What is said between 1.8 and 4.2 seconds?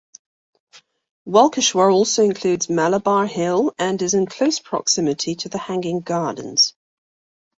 also includes Malabar Hill, and is